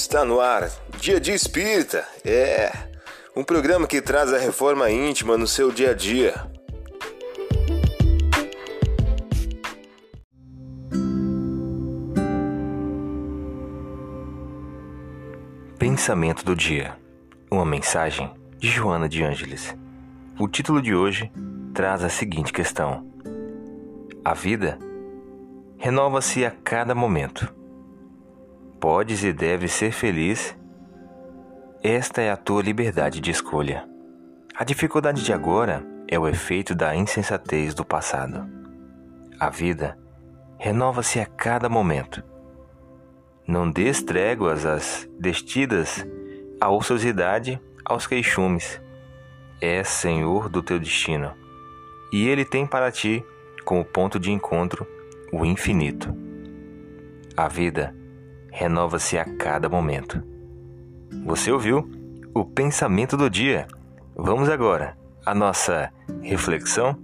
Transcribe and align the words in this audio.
Está 0.00 0.24
no 0.24 0.40
ar, 0.40 0.70
Dia 1.00 1.18
de 1.18 1.32
Espírita. 1.32 2.06
É 2.24 2.70
um 3.34 3.42
programa 3.42 3.84
que 3.84 4.00
traz 4.00 4.32
a 4.32 4.38
reforma 4.38 4.88
íntima 4.88 5.36
no 5.36 5.46
seu 5.46 5.72
dia 5.72 5.90
a 5.90 5.92
dia. 5.92 6.34
Pensamento 15.80 16.44
do 16.44 16.54
dia. 16.54 16.96
Uma 17.50 17.66
mensagem 17.66 18.32
de 18.56 18.68
Joana 18.68 19.08
de 19.08 19.24
Ângeles. 19.24 19.74
O 20.38 20.46
título 20.46 20.80
de 20.80 20.94
hoje 20.94 21.28
traz 21.74 22.04
a 22.04 22.08
seguinte 22.08 22.52
questão: 22.52 23.04
A 24.24 24.32
vida 24.32 24.78
renova-se 25.76 26.44
a 26.44 26.52
cada 26.52 26.94
momento. 26.94 27.57
Podes 28.80 29.24
e 29.24 29.32
deves 29.32 29.72
ser 29.72 29.90
feliz. 29.90 30.56
Esta 31.82 32.22
é 32.22 32.30
a 32.30 32.36
tua 32.36 32.62
liberdade 32.62 33.20
de 33.20 33.28
escolha. 33.28 33.84
A 34.54 34.62
dificuldade 34.62 35.24
de 35.24 35.32
agora 35.32 35.84
é 36.06 36.16
o 36.16 36.28
efeito 36.28 36.76
da 36.76 36.94
insensatez 36.94 37.74
do 37.74 37.84
passado. 37.84 38.48
A 39.38 39.50
vida 39.50 39.98
renova-se 40.58 41.18
a 41.18 41.26
cada 41.26 41.68
momento. 41.68 42.22
Não 43.46 43.68
des 43.68 44.00
tréguas 44.00 44.64
às 44.64 45.08
destidas, 45.18 46.06
à 46.60 46.70
ociosidade, 46.70 47.60
aos 47.84 48.06
queixumes. 48.06 48.80
És 49.60 49.88
senhor 49.88 50.48
do 50.48 50.62
teu 50.62 50.78
destino, 50.78 51.34
e 52.12 52.28
ele 52.28 52.44
tem 52.44 52.64
para 52.64 52.92
ti, 52.92 53.24
como 53.64 53.84
ponto 53.84 54.20
de 54.20 54.30
encontro, 54.30 54.86
o 55.32 55.44
infinito. 55.44 56.16
A 57.36 57.48
vida 57.48 57.97
renova-se 58.58 59.16
a 59.16 59.24
cada 59.24 59.68
momento. 59.68 60.20
Você 61.24 61.52
ouviu 61.52 61.88
o 62.34 62.44
pensamento 62.44 63.16
do 63.16 63.30
dia? 63.30 63.68
Vamos 64.16 64.48
agora 64.48 64.98
à 65.24 65.32
nossa 65.32 65.92
reflexão? 66.20 66.98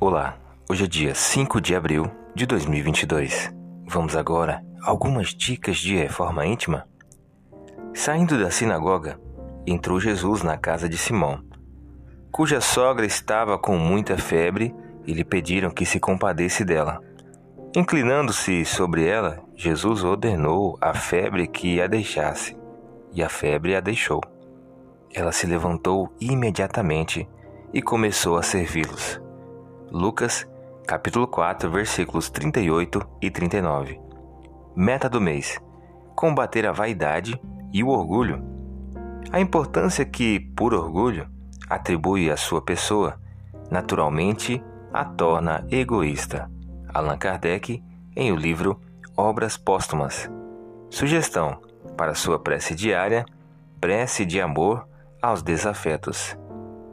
Olá, 0.00 0.38
hoje 0.70 0.84
é 0.84 0.88
dia 0.88 1.14
5 1.14 1.60
de 1.60 1.74
abril 1.74 2.10
de 2.34 2.46
2022. 2.46 3.52
Vamos 3.86 4.16
agora 4.16 4.64
a 4.82 4.88
algumas 4.88 5.34
dicas 5.34 5.76
de 5.76 5.96
reforma 5.96 6.46
íntima? 6.46 6.88
Saindo 7.92 8.42
da 8.42 8.50
sinagoga, 8.50 9.20
entrou 9.66 10.00
Jesus 10.00 10.42
na 10.42 10.56
casa 10.56 10.88
de 10.88 10.96
Simão, 10.96 11.42
cuja 12.30 12.60
sogra 12.60 13.04
estava 13.04 13.58
com 13.58 13.76
muita 13.76 14.16
febre 14.16 14.74
e 15.06 15.12
lhe 15.12 15.24
pediram 15.24 15.70
que 15.70 15.84
se 15.84 15.98
compadece 15.98 16.64
dela. 16.64 17.00
Inclinando-se 17.76 18.64
sobre 18.64 19.06
ela, 19.06 19.42
Jesus 19.54 20.02
ordenou 20.02 20.76
a 20.80 20.92
febre 20.94 21.46
que 21.46 21.80
a 21.80 21.86
deixasse, 21.86 22.56
e 23.12 23.22
a 23.22 23.28
febre 23.28 23.76
a 23.76 23.80
deixou. 23.80 24.20
Ela 25.12 25.32
se 25.32 25.46
levantou 25.46 26.12
imediatamente 26.20 27.28
e 27.72 27.80
começou 27.80 28.36
a 28.36 28.42
servi-los. 28.42 29.20
Lucas, 29.90 30.48
capítulo 30.86 31.26
4, 31.26 31.70
versículos 31.70 32.30
38 32.30 33.00
e 33.20 33.30
39. 33.30 34.00
Meta 34.74 35.08
do 35.08 35.20
mês: 35.20 35.60
combater 36.16 36.66
a 36.66 36.72
vaidade 36.72 37.40
e 37.72 37.82
o 37.82 37.88
orgulho. 37.88 38.59
A 39.32 39.38
importância 39.38 40.04
que, 40.04 40.40
por 40.40 40.74
orgulho, 40.74 41.28
atribui 41.68 42.30
à 42.30 42.36
sua 42.36 42.60
pessoa, 42.60 43.20
naturalmente 43.70 44.62
a 44.92 45.04
torna 45.04 45.64
egoísta. 45.70 46.50
Allan 46.92 47.16
Kardec, 47.16 47.82
em 48.16 48.32
o 48.32 48.36
livro 48.36 48.80
Obras 49.16 49.56
Póstumas. 49.56 50.28
Sugestão 50.88 51.60
para 51.96 52.14
sua 52.14 52.40
prece 52.40 52.74
diária: 52.74 53.24
prece 53.80 54.26
de 54.26 54.40
amor 54.40 54.88
aos 55.22 55.42
desafetos. 55.42 56.36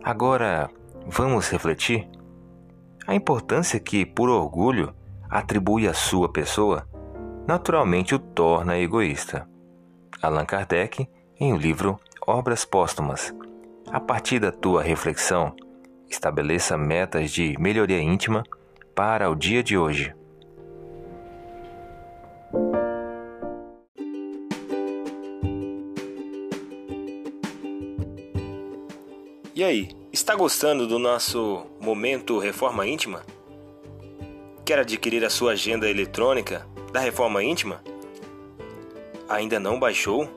Agora, 0.04 0.70
vamos 1.08 1.50
refletir? 1.50 2.08
A 3.08 3.16
importância 3.16 3.80
que, 3.80 4.06
por 4.06 4.30
orgulho, 4.30 4.94
atribui 5.30 5.88
à 5.88 5.94
sua 5.94 6.32
pessoa, 6.32 6.88
naturalmente 7.48 8.14
o 8.14 8.20
torna 8.20 8.78
egoísta. 8.78 9.48
Allan 10.22 10.46
Kardec, 10.46 11.10
em 11.40 11.54
o 11.54 11.58
livro 11.58 12.00
Obras 12.30 12.66
Póstumas. 12.66 13.34
A 13.90 14.02
partir 14.02 14.38
da 14.38 14.52
tua 14.52 14.84
reflexão, 14.84 15.56
estabeleça 16.10 16.78
metas 16.78 17.32
de 17.32 17.56
melhoria 17.58 18.02
íntima 18.02 18.44
para 18.94 19.30
o 19.30 19.36
dia 19.36 19.64
de 19.64 19.78
hoje. 19.78 20.14
E 29.56 29.64
aí, 29.64 29.88
está 30.12 30.36
gostando 30.36 30.86
do 30.86 31.00
nosso 31.00 31.66
momento 31.80 32.40
Reforma 32.40 32.86
Íntima? 32.86 33.24
Quer 34.66 34.80
adquirir 34.80 35.24
a 35.24 35.30
sua 35.30 35.54
agenda 35.54 35.90
eletrônica 35.90 36.68
da 36.92 37.00
Reforma 37.00 37.42
Íntima? 37.42 37.82
Ainda 39.30 39.62
não 39.62 39.80
baixou? 39.80 40.37